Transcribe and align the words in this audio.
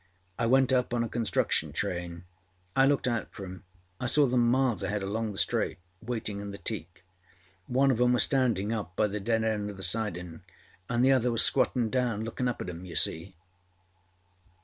I 0.39 0.47
went 0.47 0.73
up 0.73 0.95
on 0.95 1.03
a 1.03 1.07
construction 1.07 1.71
train. 1.73 2.23
I 2.75 2.87
looked 2.87 3.07
out 3.07 3.35
for 3.35 3.47
âem. 3.47 3.61
I 3.99 4.07
saw 4.07 4.25
them 4.25 4.49
miles 4.49 4.81
ahead 4.81 5.03
along 5.03 5.31
the 5.31 5.37
straight, 5.37 5.77
waiting 6.01 6.41
in 6.41 6.49
the 6.49 6.57
teak. 6.57 7.05
One 7.67 7.91
of 7.91 7.99
âem 7.99 8.13
was 8.13 8.25
standinâ 8.25 8.73
up 8.79 8.95
by 8.95 9.05
the 9.05 9.19
dead 9.19 9.43
end 9.43 9.69
of 9.69 9.77
the 9.77 9.83
siding 9.83 10.41
anâ 10.89 11.03
the 11.03 11.11
other 11.11 11.31
was 11.31 11.43
squattinâ 11.43 11.91
down 11.91 12.25
lookinâ 12.25 12.49
up 12.49 12.63
at 12.63 12.67
âim, 12.69 12.83
you 12.83 12.95
see. 12.95 13.35